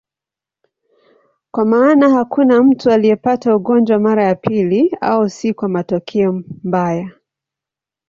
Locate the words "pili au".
4.35-5.29